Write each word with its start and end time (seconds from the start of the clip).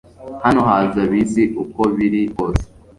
Hano 0.43 0.59
haza 0.67 1.01
bisi 1.11 1.41
uko 1.63 1.81
biri 1.95 2.21
kose 2.35 2.65